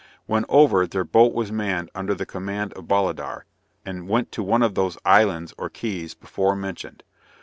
When 0.25 0.45
over, 0.49 0.87
their 0.87 1.03
boat 1.03 1.31
was 1.31 1.51
manned 1.51 1.91
under 1.93 2.15
the 2.15 2.25
commond 2.25 2.73
of 2.73 2.87
Bolidar, 2.87 3.45
and 3.85 4.09
went 4.09 4.31
to 4.31 4.41
one 4.41 4.63
of 4.63 4.73
those 4.73 4.97
Islands 5.05 5.53
or 5.59 5.69
Keys 5.69 6.15
before 6.15 6.55
mentioned. 6.55 7.03